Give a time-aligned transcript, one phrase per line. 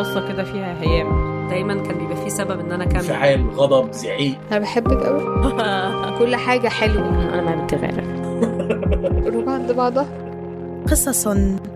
[0.00, 1.30] بصة كده فيها هيام.
[1.48, 2.96] دايما كان بيبقى فيه سبب إن أنا أكمل.
[2.96, 4.38] انفعال غضب زعيق.
[4.50, 5.20] أنا بحبك قوي
[6.18, 7.08] كل حاجة حلوة.
[7.34, 8.04] أنا ما بتغير
[9.34, 10.30] روح عند بعضها.
[10.90, 11.26] قصص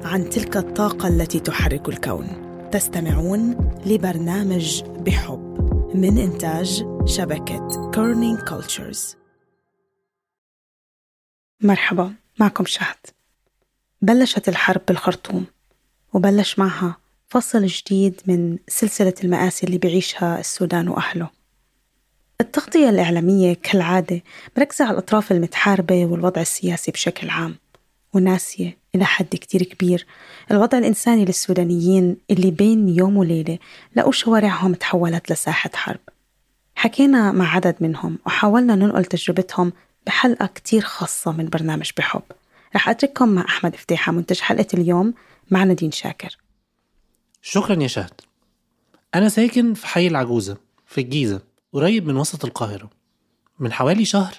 [0.05, 2.27] عن تلك الطاقة التي تحرك الكون.
[2.73, 5.55] تستمعون لبرنامج بحب
[5.95, 9.17] من إنتاج شبكة Kerning Cultures
[11.61, 12.97] مرحبا معكم شهد.
[14.03, 15.45] بلشت الحرب بالخرطوم
[16.13, 16.97] وبلش معها
[17.29, 21.31] فصل جديد من سلسلة المآسي اللي بيعيشها السودان وأهله.
[22.41, 24.23] التغطية الإعلامية كالعادة
[24.59, 27.55] مركزة على الأطراف المتحاربة والوضع السياسي بشكل عام
[28.13, 30.07] وناسية إلى حد كتير كبير
[30.51, 33.59] الوضع الإنساني للسودانيين اللي بين يوم وليلة
[33.97, 36.01] لقوا شوارعهم تحولت لساحة حرب.
[36.75, 39.73] حكينا مع عدد منهم وحاولنا ننقل تجربتهم
[40.07, 42.23] بحلقة كتير خاصة من برنامج بحب.
[42.77, 45.15] رح أترككم مع أحمد فتيحة منتج حلقة اليوم
[45.51, 46.44] مع نادين شاكر.
[47.47, 48.21] شكرا يا شهد.
[49.15, 51.41] أنا ساكن في حي العجوزة في الجيزة
[51.73, 52.91] قريب من وسط القاهرة.
[53.59, 54.35] من حوالي شهر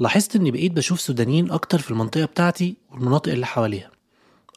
[0.00, 3.90] لاحظت إني بقيت بشوف سودانيين أكتر في المنطقة بتاعتي والمناطق اللي حواليها.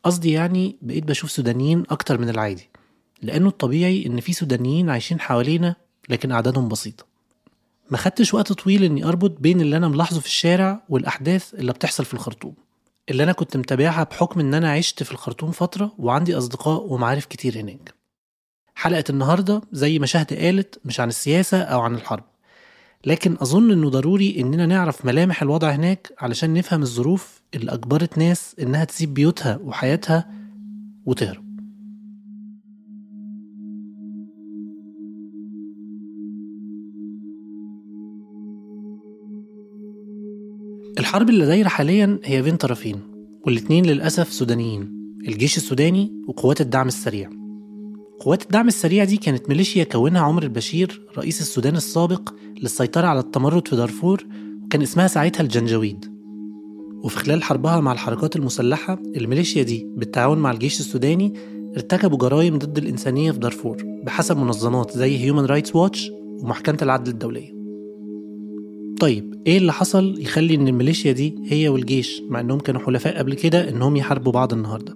[0.03, 2.69] قصدي يعني بقيت بشوف سودانيين أكتر من العادي
[3.22, 5.75] لأنه الطبيعي إن في سودانيين عايشين حوالينا
[6.09, 7.05] لكن أعدادهم بسيطة.
[7.92, 12.05] ما خدتش وقت طويل إني أربط بين اللي أنا ملاحظه في الشارع والأحداث اللي بتحصل
[12.05, 12.53] في الخرطوم.
[13.09, 17.59] اللي أنا كنت متابعها بحكم إن أنا عشت في الخرطوم فترة وعندي أصدقاء ومعارف كتير
[17.59, 17.93] هناك.
[18.75, 22.23] حلقة النهاردة زي ما شهد قالت مش عن السياسة أو عن الحرب.
[23.05, 28.55] لكن أظن إنه ضروري إننا نعرف ملامح الوضع هناك علشان نفهم الظروف اللي أجبرت ناس
[28.59, 30.31] إنها تسيب بيوتها وحياتها
[31.05, 31.48] وتهرب.
[41.09, 42.99] الحرب اللي دايرة حاليا هي بين طرفين
[43.45, 47.29] والاتنين للأسف سودانيين الجيش السوداني وقوات الدعم السريع.
[48.19, 53.67] قوات الدعم السريع دي كانت ميليشيا كونها عمر البشير رئيس السودان السابق للسيطرة على التمرد
[53.67, 54.25] في دارفور
[54.65, 56.05] وكان اسمها ساعتها الجنجويد
[57.03, 61.33] وفي خلال حربها مع الحركات المسلحة الميليشيا دي بالتعاون مع الجيش السوداني
[61.75, 66.11] ارتكبوا جرائم ضد الإنسانية في دارفور بحسب منظمات زي هيومن رايتس واتش
[66.42, 67.58] ومحكمة العدل الدولية.
[68.99, 73.33] طيب إيه اللي حصل يخلي إن الميليشيا دي هي والجيش مع إنهم كانوا حلفاء قبل
[73.33, 74.95] كده إنهم يحاربوا بعض النهارده؟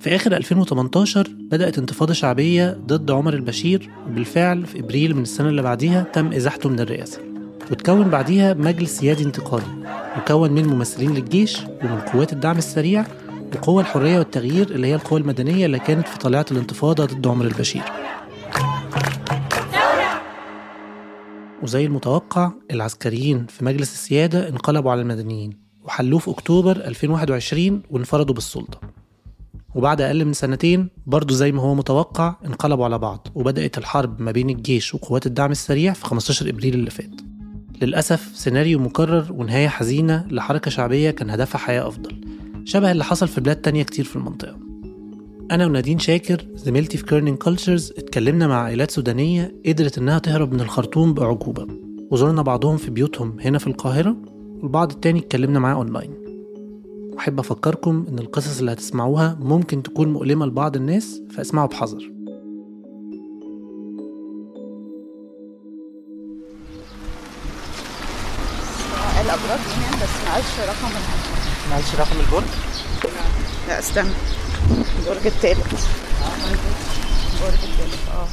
[0.00, 5.62] في آخر 2018 بدأت انتفاضة شعبية ضد عمر البشير وبالفعل في إبريل من السنة اللي
[5.62, 7.18] بعديها تم إزاحته من الرئاسة
[7.70, 9.84] وتكون بعديها مجلس سيادي انتقالي
[10.16, 13.06] مكون من ممثلين للجيش ومن قوات الدعم السريع
[13.56, 17.82] وقوى الحرية والتغيير اللي هي القوى المدنية اللي كانت في طليعة الانتفاضة ضد عمر البشير.
[21.64, 25.50] وزي المتوقع العسكريين في مجلس السيادة انقلبوا على المدنيين
[25.82, 28.80] وحلوه في أكتوبر 2021 وانفردوا بالسلطة.
[29.74, 34.30] وبعد أقل من سنتين برضه زي ما هو متوقع انقلبوا على بعض وبدأت الحرب ما
[34.30, 37.20] بين الجيش وقوات الدعم السريع في 15 إبريل اللي فات.
[37.82, 42.20] للأسف سيناريو مكرر ونهاية حزينة لحركة شعبية كان هدفها حياة أفضل
[42.64, 44.63] شبه اللي حصل في بلاد تانية كتير في المنطقة.
[45.50, 50.60] أنا ونادين شاكر زميلتي في كيرنينج كلتشرز اتكلمنا مع عائلات سودانية قدرت إنها تهرب من
[50.60, 51.66] الخرطوم بأعجوبة
[52.10, 54.16] وزرنا بعضهم في بيوتهم هنا في القاهرة
[54.62, 56.14] والبعض التاني اتكلمنا معاه أونلاين
[57.12, 62.10] وأحب أفكركم إن القصص اللي هتسمعوها ممكن تكون مؤلمة لبعض الناس فاسمعوا بحذر.
[69.20, 70.92] الأبراج هنا بس معلش رقم
[71.70, 72.48] معلش رقم البرج
[73.68, 74.10] لا استنى.
[74.70, 75.66] البرج التالت.
[77.34, 78.28] البرج التالت آه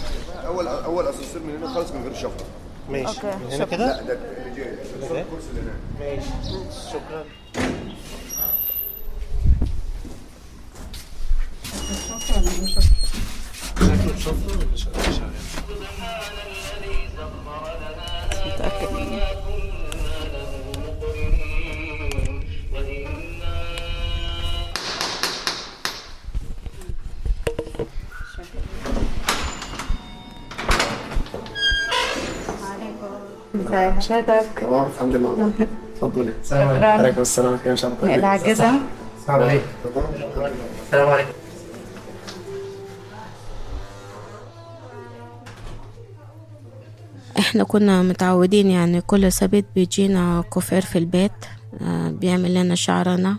[0.47, 2.46] اول أول أسانسير من هنا خالص من غير شفرة.
[2.90, 3.08] ماشي.
[3.08, 3.66] أوكي، من هنا شكراً.
[3.66, 4.14] كده؟ لا ده
[5.22, 5.75] الكرسي اللي هناك.
[6.00, 6.30] ماشي.
[6.91, 7.25] شكرا.
[14.75, 15.03] شكله
[18.52, 19.60] ولا منه
[34.97, 35.52] الحمد لله.
[35.96, 36.34] اتفضلي.
[36.85, 37.18] عليكم
[38.44, 38.64] كيف
[39.20, 39.66] السلام عليكم.
[40.85, 41.32] السلام عليكم.
[47.40, 51.32] إحنا كنا متعودين يعني كل سبت بيجينا كوفير في البيت
[51.82, 53.38] آه، بيعمل لنا شعرنا.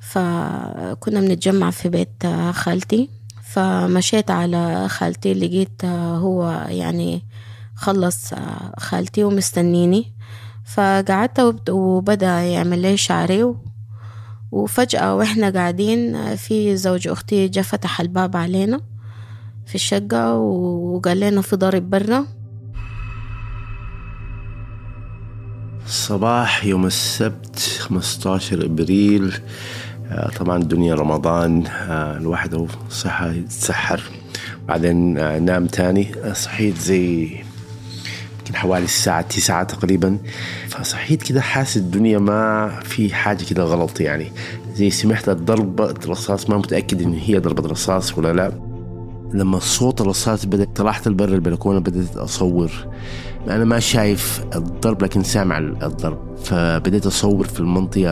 [0.00, 3.08] فكنا بنتجمع في بيت آه، خالتي.
[3.52, 7.22] فمشيت على خالتي لقيت آه، هو يعني
[7.86, 10.12] خلص آه، خالتي ومستنيني.
[10.74, 13.54] فقعدت وبد- وبدأ يعمل لي شعري
[14.50, 18.80] وفجأة وإحنا قاعدين آه، في زوج أختي جا فتح الباب علينا
[19.66, 22.24] في الشقة وقال لنا في ضرب برا.
[25.86, 29.34] صباح يوم السبت 15 إبريل
[30.10, 34.02] آه، طبعا الدنيا رمضان الواحد صحى يتسحر.
[34.68, 35.14] بعدين
[35.44, 37.30] نام تاني صحيت زي
[38.42, 40.18] يمكن حوالي الساعة تسعة تقريبا.
[40.68, 44.32] فصحيت كده حاسس الدنيا ما في حاجة كده غلط يعني.
[44.74, 48.52] زي سمعت ضربة رصاص ما متأكد إن هي ضربة رصاص ولا لا.
[49.34, 52.70] لما صوت الرصاص بدأ طلعت البر البلكونة بدأت أصور.
[53.48, 56.36] أنا ما شايف الضرب لكن سامع الضرب.
[56.44, 58.02] فبدأت أصور في المنطقة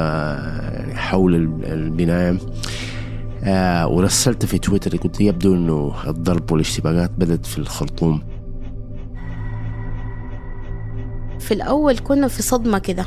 [0.70, 1.34] يعني حول
[1.64, 2.38] البناية.
[3.44, 8.22] آه ورسلت في تويتر قلت يبدو إنه الضرب والاشتباكات بدأت في الخرطوم.
[11.40, 13.06] في الأول كنا في صدمة كده.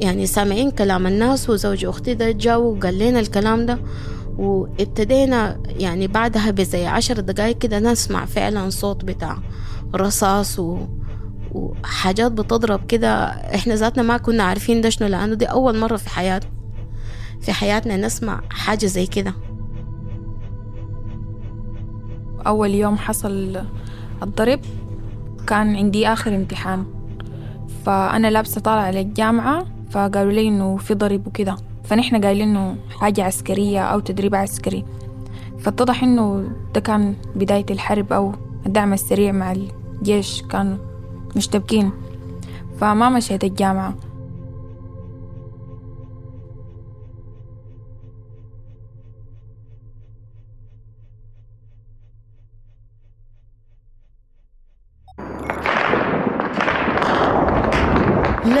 [0.00, 3.78] يعني سامعين كلام الناس وزوج أختي ده جا وقال لنا الكلام ده
[4.38, 9.38] وابتدينا يعني بعدها بزي عشر دقايق كده نسمع فعلا صوت بتاع
[9.94, 10.78] رصاص و...
[11.52, 13.24] وحاجات بتضرب كده.
[13.28, 16.50] إحنا ذاتنا ما كنا عارفين ده شنو لأنه دي أول مرة في حياتنا
[17.40, 19.34] في حياتنا نسمع حاجة زي كده.
[22.46, 23.62] أول يوم حصل
[24.22, 24.60] الضرب
[25.46, 26.84] كان عندي آخر امتحان.
[27.84, 31.56] فأنا لابسة طالعة للجامعة فقالوا لي إنه في ضرب وكده.
[31.84, 34.84] فنحن قايلين إنه حاجة عسكرية أو تدريب عسكري.
[35.58, 38.32] فاتضح إنه ده كان بداية الحرب أو
[38.66, 40.76] الدعم السريع مع الجيش كانوا
[41.36, 41.90] مشتبكين.
[42.80, 43.94] فما مشيت الجامعة.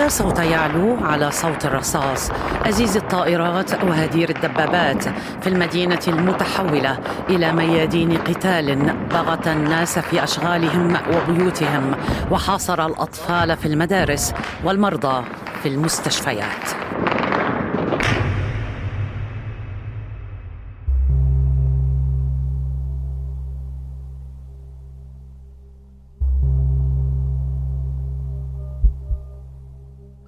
[0.08, 2.30] صوت يعلو على صوت الرصاص.
[2.66, 5.04] أزيز الطائرات وهدير الدبابات
[5.42, 6.98] في المدينة المتحولة
[7.30, 11.94] إلى ميادين قتال ضغط الناس في أشغالهم وبيوتهم
[12.30, 14.34] وحاصر الأطفال في المدارس
[14.64, 15.24] والمرضى
[15.62, 16.64] في المستشفيات.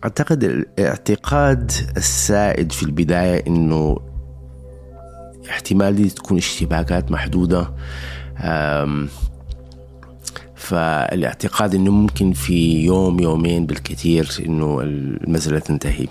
[0.05, 3.97] أعتقد الاعتقاد السائد في البداية إنه
[5.50, 7.70] احتمال دي تكون اشتباكات محدودة.
[10.55, 16.06] فالاعتقاد إنه ممكن في يوم يومين بالكثير إنه المسألة تنتهي.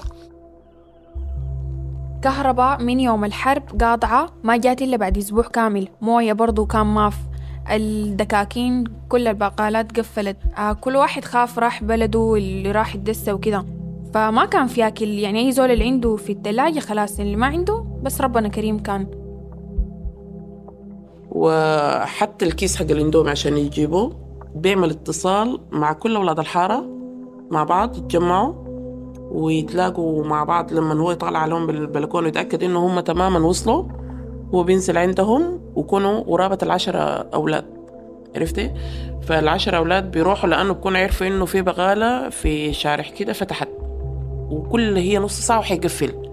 [2.22, 5.88] كهرباء من يوم الحرب قاطعة ما جات إلا بعد أسبوع كامل.
[6.02, 7.18] موية برضو كان ماف.
[7.72, 10.38] الدكاكين كل البقالات قفلت.
[10.58, 13.66] آه كل واحد خاف راح بلده اللي راح يتدسى وكده
[14.14, 17.86] فما كان في أكل يعني أي زول اللي عنده في التلاجة خلاص اللي ما عنده
[18.02, 19.08] بس ربنا كريم كان.
[21.32, 24.30] وحتى الكيس حق الاندومي عشان يجيبوه.
[24.56, 26.86] بيعمل اتصال مع كل أولاد الحارة
[27.52, 28.54] مع بعض يتجمعوا
[29.32, 33.84] ويتلاقوا مع بعض لما هو يطلع عليهم بالبلكون ويتأكد إنه هم تماما وصلوا.
[34.54, 37.00] هو بينزل عندهم وكونوا قرابة العشرة
[37.34, 37.66] أولاد.
[38.36, 38.72] عرفتي؟
[39.22, 43.70] فالعشرة أولاد بيروحوا لأنه بكونوا عرفوا إنه في بغالة في شارع كده فتحت.
[44.52, 46.30] وكل هي نص ساعة وحيقفل.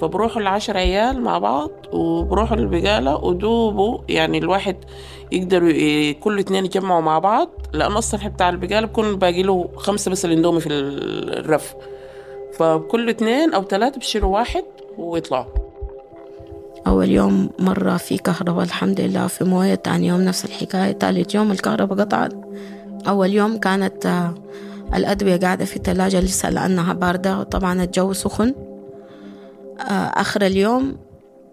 [0.00, 4.76] فبروحوا العشر عيال مع بعض وبروحوا البقالة ودوبوا يعني الواحد
[5.32, 10.24] يقدروا كل اتنين يجمعوا مع بعض لأن أصلا بتاع البقالة بكون باقي له خمسة بس
[10.24, 11.74] الاندومي في الرف.
[12.52, 14.64] فكل اتنين أو ثلاثة بيشيلوا واحد
[14.98, 15.44] ويطلعوا.
[16.86, 21.52] أول يوم مرة في كهرباء الحمد لله في موية تاني يوم نفس الحكاية تالت يوم
[21.52, 22.32] الكهرباء قطعت.
[23.08, 24.30] أول يوم كانت
[24.94, 28.54] الأدوية قاعدة في الثلاجة لسه لأنها باردة وطبعا الجو سخن.
[29.80, 30.96] آه، آخر اليوم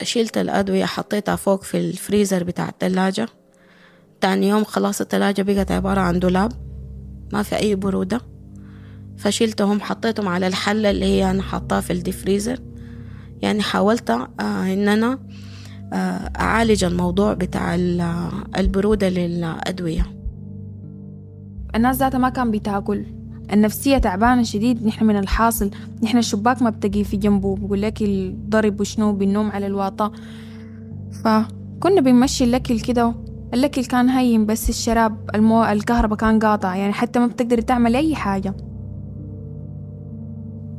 [0.03, 3.27] شلت الأدوية حطيتها فوق في الفريزر بتاع الثلاجة
[4.21, 6.51] تاني يوم خلاص الثلاجة بقت عبارة عن دولاب
[7.33, 8.21] ما في أي برودة.
[9.17, 12.59] فشلتهم حطيتهم على الحلة اللي هي أنا حطاها في الديفريزر
[13.41, 14.27] يعني حاولت آه
[14.73, 15.19] إن أنا
[15.93, 20.05] آه أعالج الموضوع بتاع ال- البرودة للأدوية.
[21.75, 23.05] الناس ذاتها ما كان بتاكل.
[23.53, 25.71] النفسية تعبانة شديد نحن من الحاصل.
[26.03, 27.55] نحن الشباك ما بتقي في جنبه.
[27.55, 30.11] بقول لك الضرب وشنو بالنوم على الواطة.
[31.23, 33.13] فكنا بنمشي الأكل كده.
[33.53, 35.63] الأكل كان هين بس الشراب المو...
[35.63, 36.75] الكهرباء كان قاطع.
[36.75, 38.55] يعني حتى ما بتقدر تعمل أي حاجة.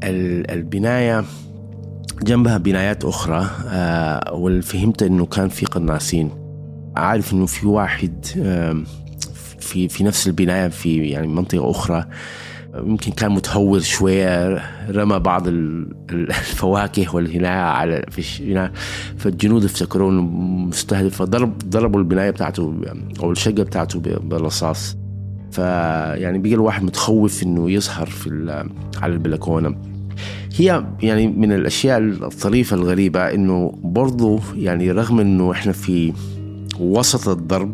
[0.02, 1.25] ال- البناية
[2.23, 6.30] جنبها بنايات أخرى آه والفهمت إنه كان في قناصين.
[6.97, 8.85] عارف إنه في واحد آم،
[9.59, 12.04] في في نفس البناية في يعني منطقة أخرى.
[12.76, 15.49] يمكن كان متهور شوية رمى بعض
[16.11, 18.71] الفواكه والهناية على في
[19.16, 20.23] فالجنود افتكروا إنه
[20.69, 22.75] مستهدف فضرب ضربوا البناية بتاعته
[23.23, 24.97] أو الشقة بتاعته بالرصاص.
[25.50, 28.64] فيعني بقى الواحد متخوف إنه يظهر في
[29.02, 29.76] على البلكونة.
[30.57, 36.12] هي يعني من الأشياء الطريفة الغريبة إنه برضو يعني رغم إنه إحنا في
[36.81, 37.73] وسط الضرب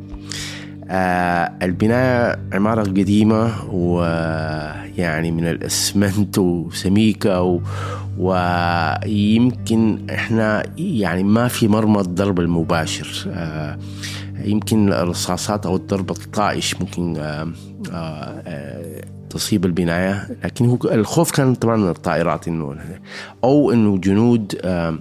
[0.91, 7.61] آه البناية عمارة قديمة ويعني من الإسمنت وسميكة و
[8.19, 13.25] ويمكن إحنا يعني ما في مرمى الضرب المباشر.
[13.29, 13.79] آه
[14.45, 17.53] يمكن الرصاصات أو الضرب الطائش ممكن آه
[17.93, 22.77] آه تصيب البناية لكن هو الخوف كان طبعا من الطائرات إنه
[23.45, 24.61] أو إنه جنود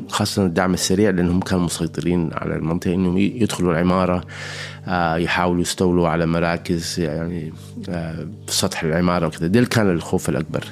[0.10, 4.24] خاصة الدعم السريع لأنهم كانوا مسيطرين على المنطقة إنهم يدخلوا العمارة
[5.18, 7.54] يحاولوا يستولوا على مراكز يعني
[7.86, 9.48] في سطح العمارة وكذا.
[9.48, 10.64] ده كان الخوف الأكبر.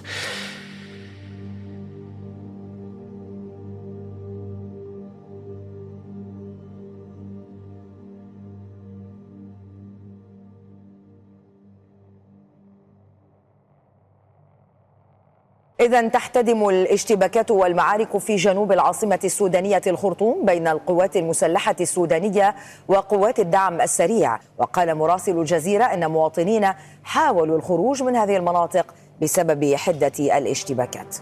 [15.81, 22.55] إذا تحتدم الاشتباكات والمعارك في جنوب العاصمة السودانية الخرطوم بين القوات المسلحة السودانية
[22.87, 24.39] وقوات الدعم السريع.
[24.57, 26.67] وقال مراسل الجزيرة أن مواطنين
[27.03, 31.15] حاولوا الخروج من هذه المناطق بسبب حدة الاشتباكات.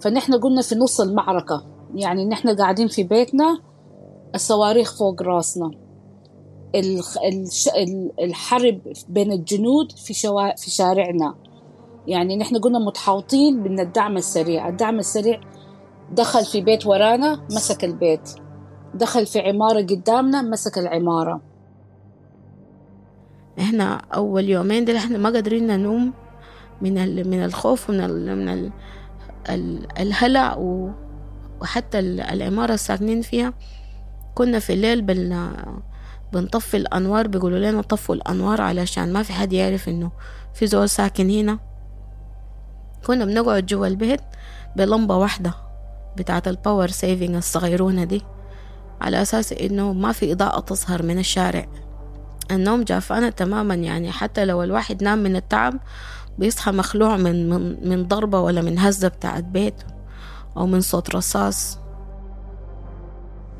[0.00, 3.60] فنحن قلنا في نص المعركة يعني نحن قاعدين في بيتنا
[4.34, 5.70] الصواريخ فوق راسنا.
[8.20, 10.56] الحرب بين الجنود في, شوا...
[10.56, 11.34] في شارعنا.
[12.08, 14.68] يعني نحن قلنا متحوطين من الدعم السريع.
[14.68, 15.40] الدعم السريع
[16.12, 18.30] دخل في بيت ورانا مسك البيت.
[18.94, 21.40] دخل في عمارة قدامنا مسك العمارة.
[23.58, 26.12] إحنا أول يومين دول إحنا ما قادرين ننوم
[26.80, 28.48] من من الخوف ومن ال من
[29.50, 30.56] ال الهلع
[31.60, 33.54] وحتى العمارة الساكنين فيها.
[34.34, 35.52] كنا في الليل بن
[36.32, 40.10] بنطفي الأنوار بيقولوا لنا طفوا الأنوار علشان ما في حد يعرف إنه
[40.54, 41.58] في زول ساكن هنا.
[43.06, 44.20] كنا بنقعد جوا البيت
[44.76, 45.54] بلمبة واحدة
[46.16, 48.22] بتاعة ال power saving الصغيرونة دي
[49.00, 51.66] على أساس إنه ما في إضاءة تظهر من الشارع.
[52.50, 55.74] النوم جافانا تماما يعني حتى لو الواحد نام من التعب
[56.38, 59.82] بيصحى مخلوع من من من ضربة ولا من هزة بتاعت بيت
[60.56, 61.78] أو من صوت رصاص.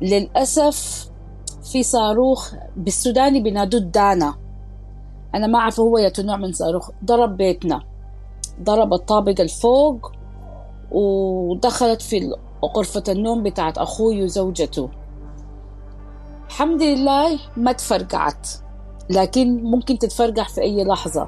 [0.01, 1.09] للأسف
[1.71, 4.35] في صاروخ بالسوداني بينادوه دانا.
[5.35, 7.88] أنا ما أعرف هو يا نوع من صاروخ ضرب بيتنا.
[8.61, 10.11] ضرب الطابق الفوق
[10.91, 12.33] ودخلت في
[12.75, 14.89] غرفة النوم بتاعت أخوي وزوجته.
[16.47, 18.47] الحمد لله ما تفرقعت
[19.09, 21.27] لكن ممكن تتفرقع في أي لحظة.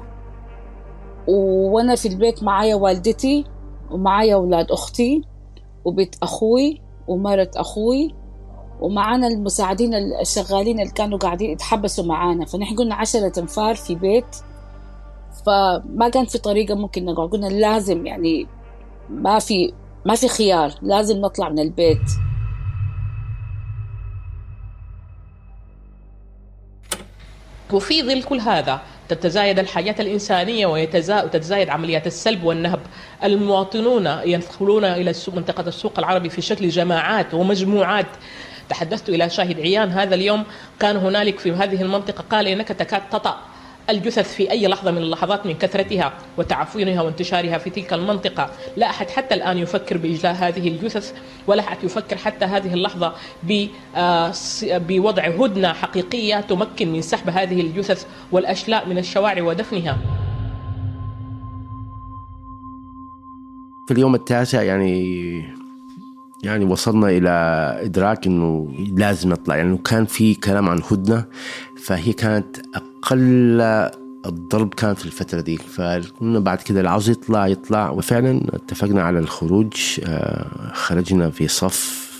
[1.28, 3.44] وأنا في البيت معايا والدتي
[3.90, 5.22] ومعايا أولاد أختي
[5.84, 8.14] وبيت أخوي ومرة أخوي
[8.80, 12.44] ومعانا المساعدين الشغالين اللي كانوا قاعدين يتحبسوا معانا.
[12.44, 14.36] فنحن قلنا عشرة أنفار في بيت
[15.46, 17.28] فما كان في طريقة ممكن نقعد.
[17.28, 18.46] قلنا لازم يعني
[19.10, 19.72] ما في
[20.04, 22.10] ما في خيار لازم نطلع من البيت.
[27.72, 32.80] وفي ظل كل هذا تتزايد الحاجات الإنسانية وتتزايد عمليات السلب والنهب.
[33.24, 38.06] المواطنون يدخلون إلى منطقة السوق العربي في شكل جماعات ومجموعات.
[38.68, 40.44] تحدثت إلى شاهد عيان هذا اليوم.
[40.80, 43.51] كان هنالك في هذه المنطقة قال إنك تكاد تطأ.
[43.92, 48.50] الجثث في أي لحظة من اللحظات من كثرتها وتعفنها وانتشارها في تلك المنطقة.
[48.76, 51.12] لا أحد حتى الآن يفكر بإجلاء هذه الجثث
[51.46, 53.12] ولا أحد يفكر حتى هذه اللحظة
[54.62, 59.98] بوضع هدنة حقيقية تمكن من سحب هذه الجثث والأشلاء من الشوارع ودفنها.
[63.86, 65.61] في اليوم التاسع يعني
[66.42, 67.30] يعني وصلنا إلى
[67.84, 69.56] إدراك إنه لازم نطلع.
[69.56, 71.24] يعني كان في كلام عن هدنة
[71.84, 73.60] فهي كانت أقل
[74.26, 75.56] الضرب كان في الفترة دي.
[75.56, 77.90] فقلنا بعد كده اللي عاوز يطلع يطلع.
[77.90, 80.00] وفعلا اتفقنا على الخروج.
[80.72, 82.12] خرجنا في صف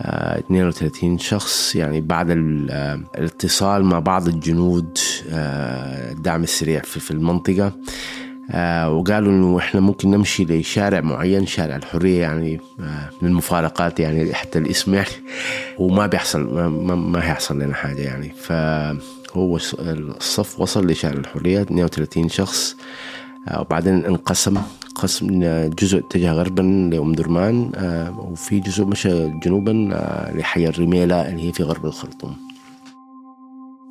[0.00, 1.76] 32 شخص.
[1.76, 4.98] يعني بعد الاتصال مع بعض الجنود
[5.32, 7.72] الدعم السريع في المنطقة.
[8.50, 14.34] آه وقالوا إنه إحنا ممكن نمشي لشارع معين شارع الحرية يعني آه من المفارقات يعني
[14.34, 15.08] حتى الاسم يعني
[15.78, 18.28] وما بيحصل ما, ما, ما هيحصل لنا حاجة يعني.
[18.28, 22.76] فهو الصف وصل لشارع الحرية 32 شخص
[23.48, 24.62] آه وبعدين انقسم
[24.94, 26.62] قسم جزء اتجه غربا
[26.92, 32.36] لأم درمان آه وفي جزء مشى جنوبا آه لحي الرميلة اللي هي في غرب الخرطوم.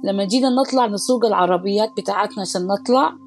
[0.04, 3.27] لما جينا نطلع نسوق العربيات بتاعتنا عشان نطلع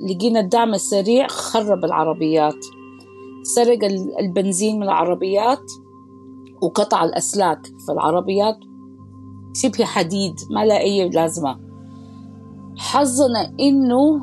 [0.00, 2.66] لقينا الدعم السريع خرب العربيات
[3.42, 3.78] سرق
[4.20, 5.72] البنزين من العربيات
[6.62, 8.56] وقطع الأسلاك في العربيات.
[9.54, 11.58] شبه حديد ما لا أي لازمة.
[12.76, 14.20] حظنا إنه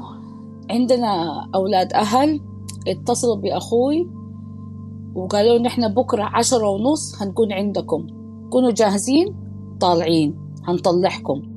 [0.69, 2.41] عندنا أولاد أهل
[2.87, 4.09] اتصلوا بأخوي
[5.15, 8.07] وقالوا نحن بكرة عشرة ونص هنكون عندكم.
[8.49, 9.35] كونوا جاهزين
[9.79, 11.56] طالعين هنطلعكم.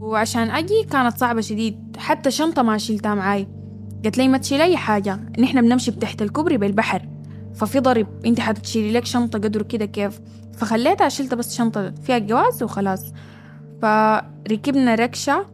[0.00, 1.96] وعشان أجي كانت صعبة شديد.
[1.98, 3.48] حتى شنطة ما شلتها معاي.
[4.04, 5.20] قالت لي ما تشيل أي حاجة.
[5.38, 7.08] نحن بنمشي بتحت الكوبري بالبحر.
[7.54, 8.06] ففي ضرب.
[8.26, 10.20] أنت حتشيلي لك شنطة قدر كده كيف.
[10.56, 13.12] فخليتها شلت بس شنطة فيها الجواز وخلاص.
[13.82, 15.46] فركبنا ركشة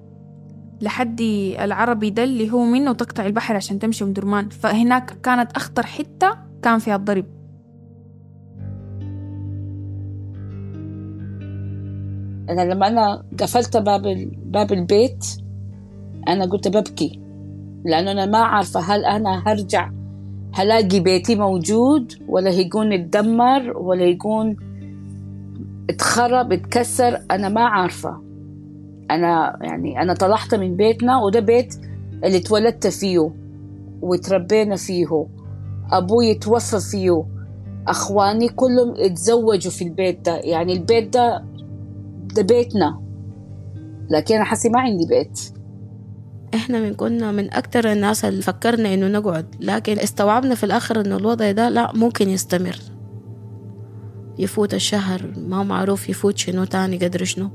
[0.81, 1.21] لحد
[1.61, 6.31] العربي ده اللي هو منه تقطع البحر عشان تمشي من درمان فهناك كانت أخطر حتة
[6.63, 7.27] كان فيها الضرب.
[12.51, 14.03] أنا لما أنا قفلت باب
[14.45, 15.27] باب البيت
[16.29, 17.21] أنا قلت ببكي
[17.85, 19.91] لأنه أنا ما عارفة هل أنا هرجع
[20.55, 24.57] هلاقي بيتي موجود ولا هيكون اتدمر ولا يكون
[25.91, 28.23] اتخرب اتكسر أنا ما عارفة.
[29.11, 31.75] أنا يعني أنا طلعت من بيتنا وده بيت
[32.25, 33.31] اللي اتولدت فيه
[34.03, 35.27] وتربينا فيه.
[35.93, 37.25] أبوي توفى فيه
[37.89, 40.37] أخواني كلهم اتزوجوا في البيت ده.
[40.37, 41.45] يعني البيت ده
[42.37, 43.03] ده بيتنا
[44.11, 45.41] لكن أنا حسي ما عندي بيت.
[46.55, 51.17] إحنا من كنا من أكتر الناس اللي فكرنا إنه نقعد لكن استوعبنا في الآخر إنه
[51.17, 52.79] الوضع ده لا ممكن يستمر.
[54.39, 57.51] يفوت الشهر ما معروف يفوت شنو تاني قدر شنو.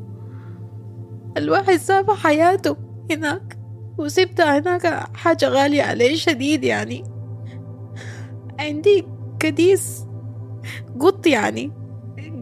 [1.37, 2.77] الواحد ساب حياته
[3.11, 3.57] هناك
[3.97, 7.03] وسبتها هناك حاجة غالية عليه شديد يعني.
[8.59, 9.05] عندي
[9.39, 10.05] كديس
[10.99, 11.71] قط يعني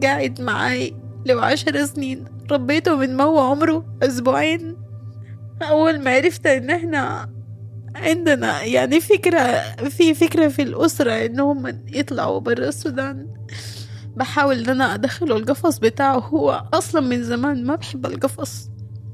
[0.02, 0.94] قاعد معاي
[1.26, 2.24] لو عشر سنين.
[2.52, 4.76] ربيته من ما هو عمره أسبوعين.
[5.62, 7.30] أول ما عرفت إن إحنا
[7.94, 13.28] عندنا يعني فكرة في فكرة في الأسرة إنهم يطلعوا برا السودان.
[14.16, 16.18] بحاول إن أنا أدخله القفص بتاعه.
[16.18, 18.70] هو أصلا من زمان ما بحب القفص.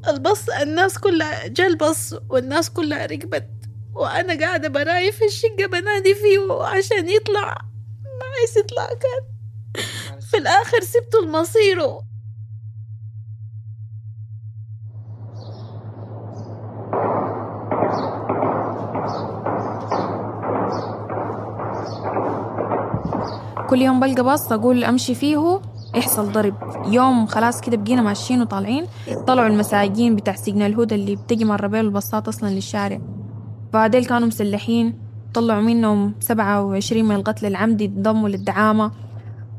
[0.08, 3.48] البص الناس كلها جا البص والناس كلها ركبت.
[3.94, 7.58] وأنا قاعدة براي في الشقة بنادي فيه عشان يطلع.
[8.04, 9.36] ما عايز يطلع كان.
[10.30, 12.05] في الآخر سبته لمصيره
[23.70, 25.60] كل يوم بلقى باص أقول أمشي فيه
[25.94, 26.54] يحصل ضرب.
[26.86, 28.84] يوم خلاص كده بقينا ماشيين وطالعين.
[29.26, 33.00] طلعوا المساجين بتاع سجن الهدى اللي بتجي مرة بين الباصات أصلا للشارع.
[33.72, 34.94] فهديل كانوا مسلحين.
[35.34, 38.92] طلعوا منهم سبعة وعشرين من القتل العمدي انضموا للدعامة.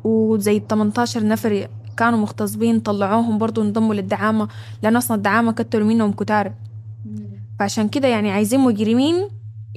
[0.04, 1.68] وزي 18 نفر
[1.98, 4.48] كانوا مغتصبين طلعوهم برضو انضموا للدعامة
[4.84, 6.54] لأن أصلا الدعامة كتلوا منهم كتار.
[7.60, 9.28] فعشان كده يعني عايزين مجرمين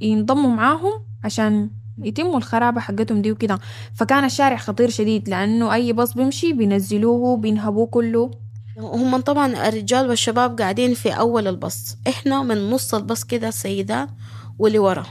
[0.02, 0.92] ينضموا معاهم
[1.24, 3.58] عشان يتموا الخرابة حقتهم دي وكده.
[3.94, 8.30] فكان الشارع خطير شديد لأنه أي باص بيمشي بينزلوه بينهبوه كله.
[8.78, 14.08] هم طبعا الرجال والشباب قاعدين في أول الباص إحنا من نص الباص كده السيدات
[14.58, 15.06] واللي ورا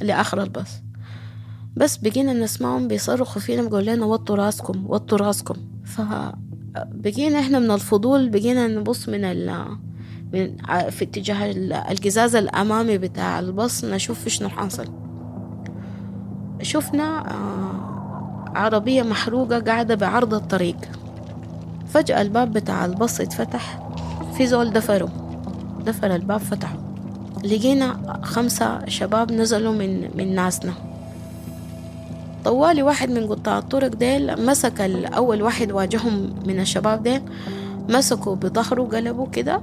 [0.00, 0.68] لآخر الباص
[1.76, 5.54] بس بقينا نسمعهم بيصرخوا فينا بيقول لنا وطوا راسكم وطوا راسكم.
[5.84, 9.66] فبقينا إحنا من الفضول بقينا نبص من ال
[10.32, 10.56] من
[10.90, 11.50] في اتجاه
[11.90, 14.88] القزاز الأمامي بتاع الباص نشوف شنو حاصل
[16.62, 17.22] شفنا
[18.54, 20.76] عربية محروقة قاعدة بعرض الطريق.
[21.88, 23.80] فجأة الباب بتاع الباص اتفتح
[24.36, 25.08] في زول دفره
[25.86, 26.76] دفر الباب فتحه.
[27.44, 30.72] لقينا خمسة شباب نزلوا من من ناسنا.
[32.44, 37.22] طوالي واحد من قطاع الطرق ديل مسك الأول واحد واجههم من الشباب ديل
[37.88, 39.60] مسكوا بظهره قلبوا كده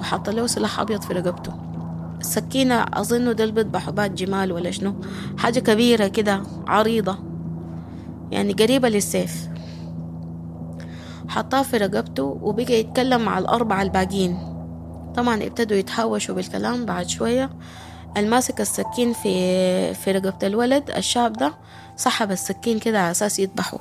[0.00, 1.52] وحط له سلاح أبيض في رقبته.
[2.26, 4.94] السكينة أظنه ده بيذبحوا بات جمال ولا شنو؟
[5.38, 7.18] حاجة كبيرة كده عريضة.
[8.30, 9.48] يعني قريبة للسيف.
[11.28, 14.38] حطاه في رقبته وبقى يتكلم مع الأربعة الباقيين.
[15.16, 17.50] طبعا ابتدوا يتهاوشوا بالكلام بعد شوية.
[18.16, 21.54] الماسك السكين في في رقبة الولد الشاب ده
[21.96, 23.78] سحب السكين كده على أساس يذبحه.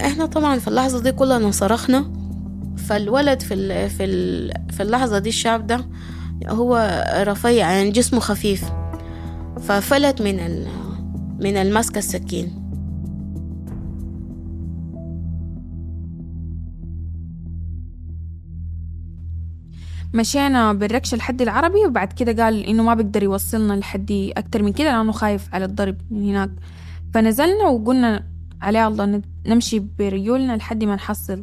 [0.00, 2.12] إحنا طبعا في اللحظة دي كلنا صرخنا.
[2.76, 5.86] فالولد في ال في ال في اللحظة دي الشاب ده
[6.48, 8.64] هو رفيع يعني جسمه خفيف.
[9.60, 10.66] ففلت من
[11.40, 12.60] من المسكة السكين.
[20.14, 24.96] مشينا بالركشة لحد العربي وبعد كده قال إنه ما بيقدر يوصلنا لحد أكتر من كده
[24.96, 26.50] لأنه خايف على الضرب من هناك.
[27.14, 28.26] فنزلنا وقلنا
[28.62, 31.42] عليه الله نمشي بريولنا لحد ما نحصل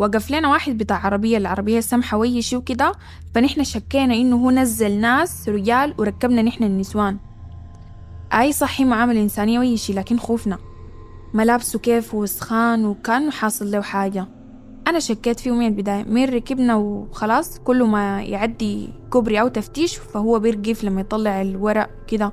[0.00, 2.92] وقف لنا واحد بتاع عربية العربية السمحة وي شي وكده.
[3.34, 7.16] فنحن شكينا إنه هو نزل ناس رجال وركبنا نحن النسوان.
[8.32, 10.58] أي صحي معاملة إنسانية وي شي لكن خوفنا.
[11.34, 14.28] ملابسه كيف وسخان وكان حاصل له حاجة.
[14.86, 16.02] أنا شكيت فيه من البداية.
[16.02, 22.30] مين ركبنا وخلاص كل ما يعدي كوبري أو تفتيش فهو بيرقف لما يطلع الورق كده.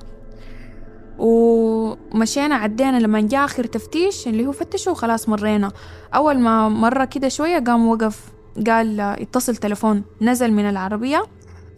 [1.18, 5.72] ومشينا عدينا لما جاء آخر تفتيش اللي هو فتشوا وخلاص مرينا.
[6.14, 8.20] أول ما مرة كده شوية قام وقف
[8.66, 11.26] قال اتصل تلفون نزل من العربية.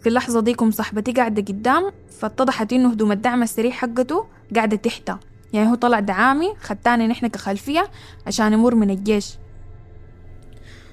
[0.01, 4.25] في اللحظة ديكم صاحبتي قاعدة قدام فاتضحت إنه هدوم الدعم السريع حقته
[4.55, 5.17] قاعدة تحته.
[5.53, 7.87] يعني هو طلع دعامي خدتاني نحن كخلفية
[8.27, 9.33] عشان يمر من الجيش.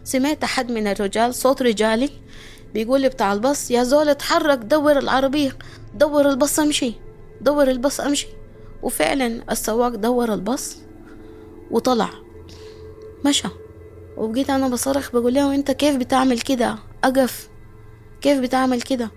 [0.05, 2.11] سمعت أحد من الرجال صوت رجالي
[2.75, 5.57] بيقول لي بتاع البص يا زول اتحرك دور العربية
[5.95, 6.95] دور البص أمشي
[7.41, 8.27] دور البص أمشي.
[8.83, 10.77] وفعلا السواق دور البص
[11.71, 12.11] وطلع.
[13.25, 13.49] مشى.
[14.17, 17.49] وبقيت أنا بصرخ بقول له أنت كيف بتعمل كده؟ أقف.
[18.21, 19.11] كيف بتعمل كده؟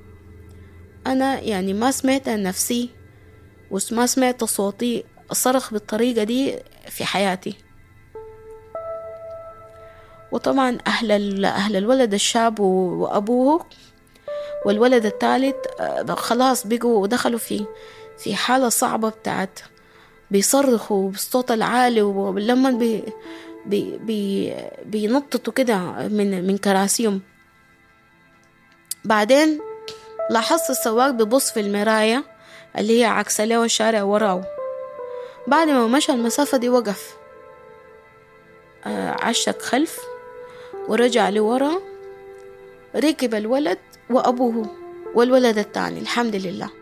[1.07, 2.89] أنا يعني ما سمعت نفسي
[3.71, 6.57] وما سمعت صوتي صرخ بالطريقة دي
[6.89, 7.55] في حياتي.
[10.31, 13.65] وطبعا أهل أهل الولد الشاب وأبوه
[14.65, 15.55] والولد الثالث
[16.09, 17.65] خلاص بقوا دخلوا في
[18.23, 19.59] في حالة صعبة بتاعت
[20.31, 23.03] بيصرخوا بالصوت العالي ولما بي
[23.65, 24.53] بي بي
[24.85, 27.21] بينططوا كده من من كراسيهم.
[29.05, 29.59] بعدين
[30.29, 32.23] لاحظت السواق بيبص في المراية
[32.77, 34.43] اللي هي عكس له الشارع وراه.
[35.47, 37.15] بعد ما مشى المسافة دي وقف.
[39.21, 39.99] عشق خلف
[40.87, 41.71] ورجع لورا.
[42.95, 43.77] ركب الولد
[44.09, 44.65] وأبوه
[45.15, 46.80] والولد الثاني الحمد لله.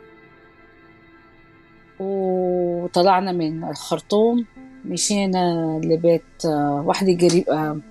[2.00, 4.46] وطلعنا من الخرطوم
[4.86, 6.46] مشينا لبيت
[6.86, 7.46] واحدة قريب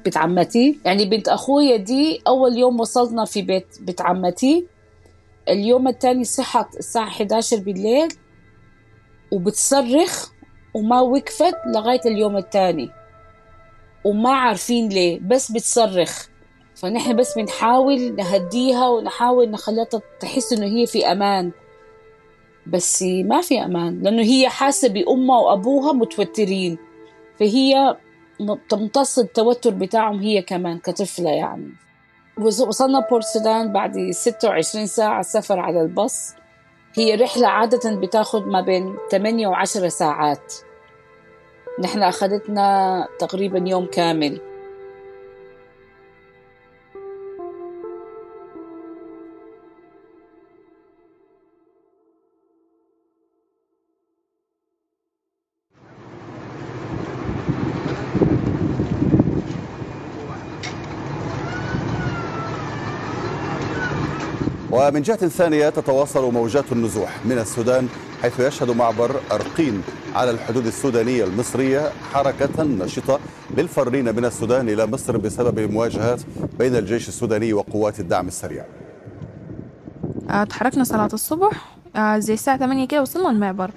[0.05, 0.81] بيت عمتي.
[0.85, 4.67] يعني بنت أخويا دي أول يوم وصلنا في بيت بيت عمتي.
[5.49, 8.09] اليوم التاني صحت الساعة 11 بالليل
[9.33, 10.29] وبتصرخ
[10.75, 12.91] وما وقفت لغاية اليوم التاني.
[14.05, 16.27] وما عارفين ليه بس بتصرخ.
[16.75, 19.87] فنحن بس بنحاول نهديها ونحاول نخليها
[20.21, 21.53] تحس إنه هي في أمان.
[22.69, 26.79] بس ما في أمان لأنه هي حاسة بأمها وأبوها متوترين.
[27.39, 27.97] فهي
[28.69, 31.69] تمتص التوتر بتاعهم هي كمان كطفلة يعني.
[32.39, 36.35] وصلنا بورت السودان بعد 26 ساعة سفر على الباص.
[36.95, 40.55] هي رحلة عادة بتاخد ما بين 8 و 10 ساعات.
[41.81, 44.41] نحن أخذتنا تقريبا يوم كامل.
[64.89, 67.89] ومن جهة ثانية تتواصل موجات النزوح من السودان
[68.23, 69.83] حيث يشهد معبر أرقين
[70.15, 73.21] على الحدود السودانية المصرية حركة نشطة
[73.57, 76.21] للفارين من السودان إلى مصر بسبب المواجهات
[76.59, 78.65] بين الجيش السوداني وقوات الدعم السريع.
[80.49, 81.77] تحركنا صلاة الصبح
[82.17, 83.71] زي الساعة 8 كده وصلنا المعبر.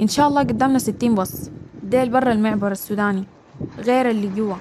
[0.00, 1.50] إن شاء الله قدامنا 60 باص
[1.82, 3.24] ديل برا المعبر السوداني
[3.78, 4.54] غير اللي جوا.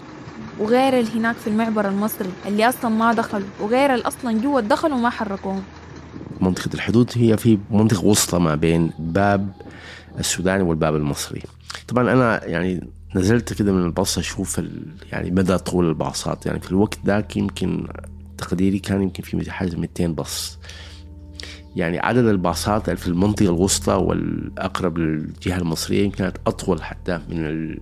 [0.60, 4.98] وغير اللي هناك في المعبر المصري اللي أصلا ما دخلوا وغير اللي أصلا جوا دخلوا
[4.98, 5.64] وما حركوهم.
[6.42, 9.52] منطقة الحدود هي في منطقة وسطى ما بين باب
[10.20, 11.42] السوداني والباب المصري.
[11.88, 14.62] طبعا أنا يعني نزلت كده من الباص أشوف
[15.12, 16.46] يعني مدى طول الباصات.
[16.46, 17.88] يعني في الوقت ذاك يمكن
[18.38, 20.60] تقديري كان يمكن في حاجة 200 باص.
[21.76, 27.76] يعني عدد الباصات في المنطقة الوسطى والأقرب للجهة المصرية كانت أطول حتى من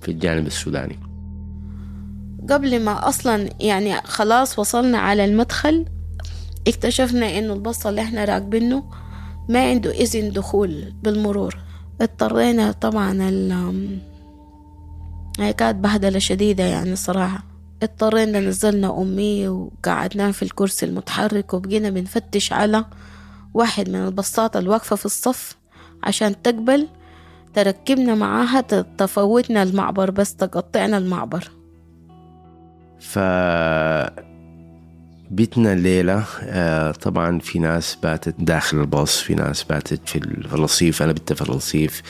[0.00, 0.98] في الجانب السوداني.
[2.50, 5.84] قبل ما أصلا يعني خلاص وصلنا على المدخل
[6.68, 8.84] اكتشفنا إنه الباص اللي إحنا راكبينه
[9.48, 11.56] ما عنده إذن دخول بالمرور.
[12.00, 14.00] اضطرينا طبعا ال
[15.38, 17.44] هي كانت بهدلة شديدة يعني صراحة.
[17.82, 22.84] اضطرينا نزلنا أمي وقعدنا في الكرسي المتحرك وبقينا بنفتش على
[23.54, 25.56] واحد من البساطة الواقفة في الصف
[26.02, 26.88] عشان تقبل.
[27.54, 28.60] تركبنا معاها
[28.98, 31.50] تفوتنا المعبر بس تقطعنا المعبر.
[33.00, 33.18] ف
[35.30, 36.24] بيتنا الليلة
[37.02, 41.02] طبعا في ناس باتت داخل الباص في ناس باتت في الرصيف.
[41.02, 42.02] أنا بت في الرصيف.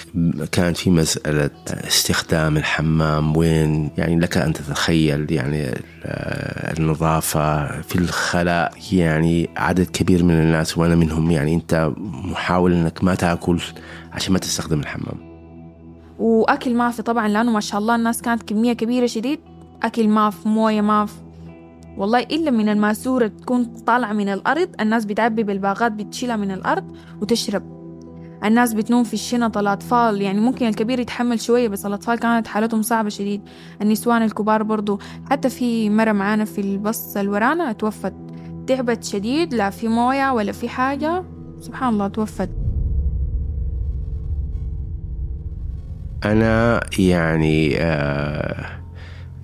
[0.53, 3.37] كان في مسألة استخدام الحمام.
[3.37, 5.75] وين؟ يعني لك أن تتخيل يعني
[6.79, 8.73] النظافة في الخلاء.
[8.93, 11.31] يعني عدد كبير من الناس وأنا منهم.
[11.31, 13.61] يعني أنت محاول أنك ما تأكل
[14.13, 15.37] عشان ما تستخدم الحمام.
[16.19, 19.41] وأكل ما في طبعا لأنه ما شاء الله الناس كانت كمية كبيرة شديد.
[19.83, 21.23] أكل ماف موية ماف
[21.97, 27.77] والله إلا من الماسورة تكون طالعة من الأرض الناس بتعبي بالباغات بتشيلها من الأرض وتشرب.
[28.45, 33.09] الناس بتنوم في الشنط الأطفال يعني ممكن الكبير يتحمل شوية بس الأطفال كانت حالتهم صعبة
[33.09, 33.43] شديد.
[33.83, 38.15] النسوان الكبار برضو حتى في مرة معانا في البص الورانا توفت.
[38.67, 41.25] تعبت شديد لا في موية ولا في حاجة.
[41.61, 42.51] سبحان الله توفت.
[46.25, 48.76] أنا يعني آه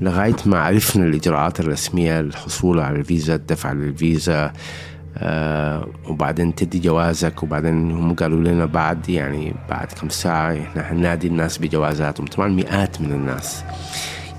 [0.02, 4.52] لغاية ما عرفنا الإجراءات الرسمية للحصول على الفيزا الدفع للفيزا
[5.16, 11.26] آه وبعدين تدي جوازك وبعدين هم قالوا لنا بعد يعني بعد كم ساعة إحنا حنادي
[11.26, 12.26] الناس بجوازاتهم.
[12.26, 13.64] طبعا مئات من الناس.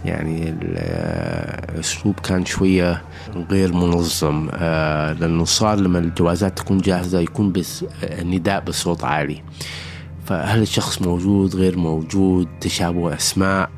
[0.06, 3.02] يعني الأسلوب كان شوية
[3.52, 4.50] غير منظم.
[4.54, 9.42] آه لأنه صار لما الجوازات تكون جاهزة يكون بس النداء بصوت عالي.
[10.26, 13.70] فهل الشخص موجود غير موجود تشابه أسماء؟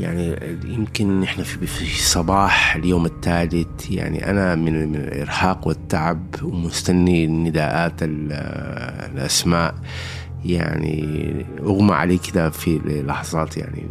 [0.00, 9.74] يعني يمكن إحنا في صباح اليوم الثالث يعني أنا من الإرهاق والتعب ومستني النداءات الأسماء.
[10.44, 13.86] يعني أغمى علي كذا في لحظات يعني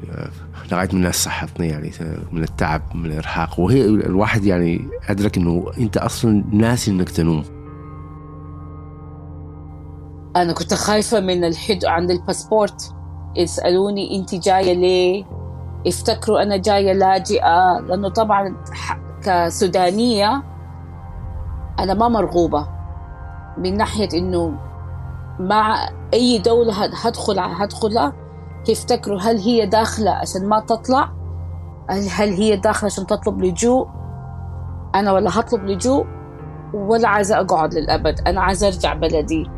[0.72, 1.92] لغاية من الناس صحتني يعني
[2.32, 3.60] من التعب من الإرهاق.
[3.60, 7.44] وهي الواحد يعني أدرك إنه أنت أصلا ناسي إنك تنوم.
[10.36, 12.94] أنا كنت خايفة من الحد عند الباسبورت.
[13.36, 15.37] يسألوني أنت جاية ليه؟
[15.86, 18.56] يفتكروا أنا جاية لاجئة لأنه طبعا
[19.24, 20.44] كسودانية
[21.80, 22.68] أنا ما مرغوبة
[23.58, 24.54] من ناحية إنه
[25.40, 28.14] مع أي دولة هدخل هدخلها
[28.70, 31.10] يفتكروا هل هي داخلة عشان ما تطلع؟
[31.90, 33.88] هل هي داخلة عشان تطلب لجوء؟
[34.96, 36.06] أنا ولا هطلب لجوء
[36.74, 39.57] ولا عايزة أقعد للأبد أنا عايزة أرجع بلدي.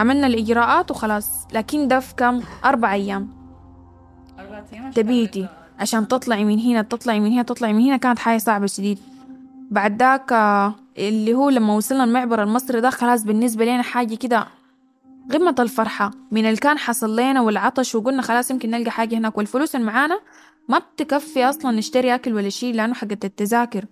[0.00, 1.46] عملنا الإجراءات وخلاص.
[1.52, 3.28] لكن ده في كم؟ أربع أيام.
[4.94, 8.98] تبيتي عشان تطلعي من هنا تطلعي من هنا تطلعي من هنا كانت حاجة صعبة شديد.
[9.70, 10.32] بعد ذاك
[10.98, 14.46] اللي هو لما وصلنا المعبر المصري ده خلاص بالنسبة لنا حاجة كده
[15.32, 16.10] قمة الفرحة.
[16.30, 19.38] من اللي كان حصل لنا والعطش وقلنا خلاص يمكن نلقى حاجة هناك.
[19.38, 20.20] والفلوس اللي معانا
[20.68, 23.84] ما بتكفي أصلا نشتري أكل ولا شيء لأنه حقت التذاكر.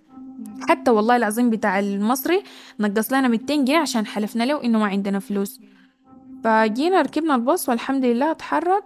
[0.69, 2.43] حتى والله العظيم بتاع المصري
[2.79, 5.59] نقص لنا 200 جنيه عشان حلفنا له إنه ما عندنا فلوس.
[6.43, 8.83] فجينا ركبنا الباص والحمد لله اتحرك.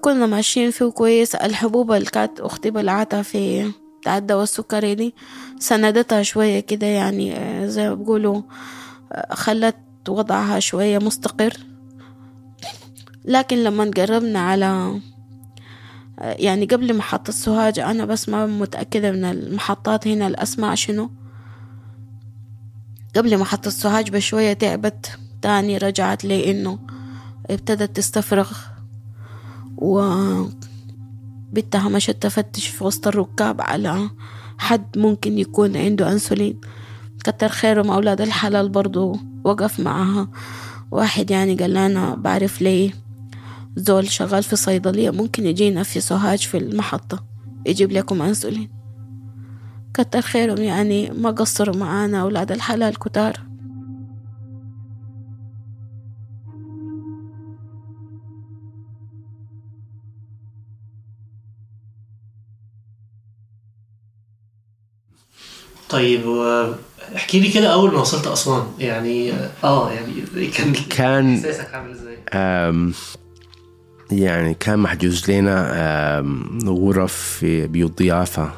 [0.00, 1.34] كنا ماشيين فيه كويس.
[1.34, 5.14] الحبوب اللي كانت أختي بلعتها في بتاع الدواء السكري دي
[5.58, 7.34] سندتها شوية كده يعني
[7.68, 8.42] زي ما بيقولوا
[9.30, 9.76] خلت
[10.08, 11.56] وضعها شوية مستقر.
[13.24, 15.00] لكن لما قربنا على
[16.18, 21.10] يعني قبل محطة سوهاج أنا بس ما متأكدة من المحطات هنا الأسماء شنو.
[23.16, 25.18] قبل محطة سوهاج بشوية تعبت.
[25.42, 26.78] تاني رجعت لي إنه
[27.50, 28.52] ابتدت تستفرغ
[29.76, 30.02] و
[31.52, 34.10] بنتها مشت تفتش في وسط الركاب على
[34.58, 36.60] حد ممكن يكون عنده أنسولين.
[37.24, 40.28] كتر خيرهم أولاد الحلال برضو وقف معها.
[40.90, 42.90] واحد يعني قال لنا بعرف ليه
[43.76, 47.24] زول شغال في صيدلية ممكن يجينا في سوهاج في المحطة
[47.66, 48.70] يجيب لكم أنسولين.
[49.94, 53.47] كتر خيرهم يعني ما قصروا معانا أولاد الحلال كتار.
[65.88, 66.20] طيب
[67.16, 68.62] احكي لي كده أول ما وصلت أسوان.
[68.78, 69.32] يعني
[69.64, 72.92] آه يعني كان كان إحساسك عامل إزاي؟
[74.10, 76.22] يعني كان محجوز لنا
[76.66, 78.50] غرف في بيوت ضيافة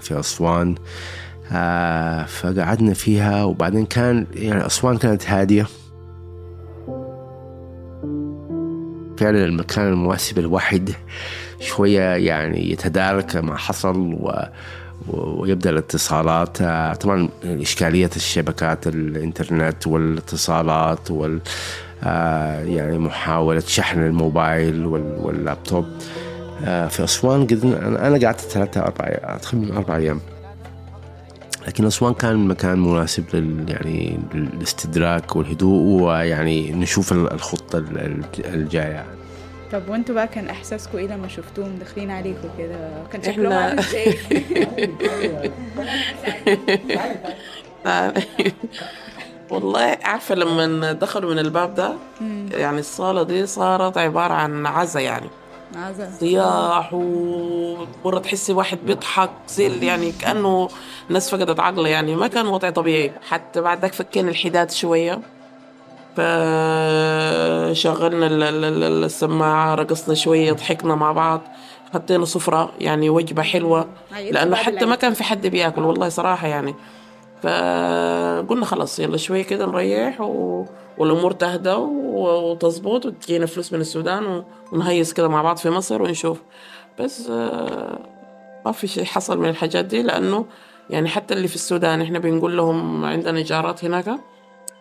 [0.00, 0.74] في أسوان.
[2.26, 5.66] فقعدنا فيها وبعدين كان يعني أسوان كانت هادية.
[9.18, 10.90] فعلا المكان المناسب الواحد
[11.60, 14.32] شوية يعني يتدارك ما حصل و
[15.08, 16.56] ويبدأ الاتصالات.
[17.02, 21.40] طبعا إشكالية الشبكات الإنترنت والاتصالات وال
[22.66, 25.86] يعني محاولة شحن الموبايل واللابتوب.
[26.64, 30.20] في أسوان قدرنا أنا قعدت ثلاثة أربع تقريبا أربع أيام.
[31.66, 37.84] لكن أسوان كان مكان مناسب لل يعني للاستدراك والهدوء ويعني نشوف الخطة
[38.38, 39.04] الجاية.
[39.72, 44.18] طب وانتوا بقى كان احساسكم إيه لما شفتوهم داخلين عليكم كده؟ كان شكلهم عامل إزاي؟
[49.50, 51.94] والله عارفة لما دخلوا من الباب ده
[52.52, 55.28] يعني الصالة دي صارت عبارة عن عزا يعني.
[56.20, 60.68] صياح ومرة تحسي واحد بيضحك زي يعني كأنه
[61.08, 62.16] الناس فقدت عقله يعني.
[62.16, 63.12] ما كان وضع طبيعي.
[63.28, 65.20] حتى بعد ذاك فكينا الحداد شوية.
[67.70, 68.26] فشغلنا
[69.06, 71.40] السماعة رقصنا شوية ضحكنا مع بعض
[71.94, 73.88] حطينا سفرة يعني وجبة حلوة.
[74.30, 76.74] لأنه حتى ما كان في حد بياكل والله صراحة يعني.
[77.42, 80.64] فقلنا خلاص يلا شوية كده نريح و...
[80.98, 86.42] والأمور تهدى وتظبط وتجينا فلوس من السودان ونهيس كده مع بعض في مصر ونشوف.
[87.00, 87.98] بس آه،
[88.66, 90.44] ما في شيء حصل من الحاجات دي لأنه
[90.90, 94.08] يعني حتى اللي في السودان إحنا بنقول لهم عندنا إيجارات هناك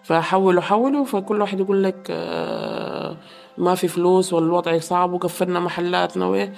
[0.10, 3.18] فحولوا حولوا فكل واحد يقول لك آه،
[3.58, 6.54] ما في فلوس والوضع صعب وقفلنا محلاتنا وإيه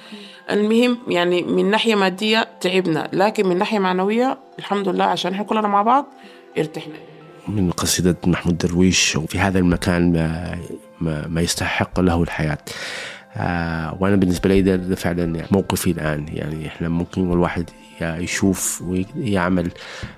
[0.49, 5.67] المهم يعني من ناحية مادية تعبنا لكن من ناحية معنوية الحمد لله عشان إحنا كلنا
[5.67, 6.05] مع بعض
[6.57, 6.93] ارتحنا.
[7.47, 10.57] من قصيدة محمود درويش في هذا المكان ما,
[11.01, 12.57] ما, ما يستحق له الحياة.
[13.35, 16.25] آه وأنا بالنسبة لي ده, فعلا يعني موقفي الآن.
[16.33, 17.69] يعني إحنا ممكن الواحد
[18.01, 19.71] يشوف ويعمل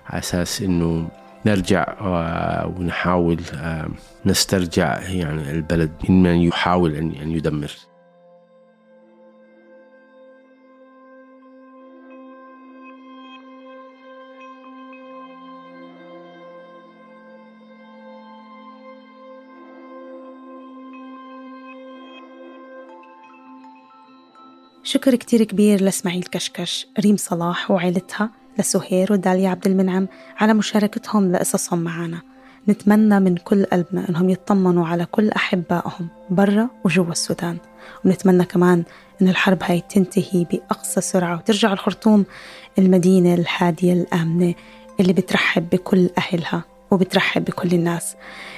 [0.10, 1.08] على أساس إنه
[1.46, 3.88] نرجع آه، ونحاول آه،
[4.26, 7.72] نسترجع يعني البلد ممن يحاول أن يدمر.
[24.84, 31.80] شكر كتير كبير لإسماعيل كشكش ريم صلاح وعيلتها لسهير وداليا عبد المنعم على مشاركتهم لقصصهم
[31.80, 32.22] معنا
[32.70, 37.58] نتمنى من كل قلبنا إنهم يطمنوا على كل أحبائهم برا وجوا السودان.
[38.06, 38.84] ونتمنى كمان
[39.22, 42.26] إن الحرب هاي تنتهي بأقصى سرعة وترجع الخرطوم
[42.78, 44.54] المدينة الهادية الآمنة
[45.00, 48.16] اللي بترحب بكل أهلها وبترحب بكل الناس.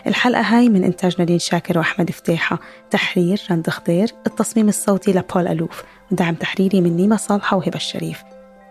[0.08, 2.60] الحلقة هاي من إنتاج نادين شاكر وأحمد فتيحة.
[2.92, 4.12] تحرير رند خضير.
[4.28, 5.84] التصميم الصوتي لبول ألوف.
[6.12, 8.24] ودعم تحريري من نعيمة صالحة وهبة الشريف.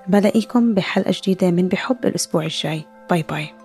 [0.06, 2.84] بلاقيكم بحلقة جديدة من بحب الأسبوع الجاي.
[3.10, 3.63] باي باي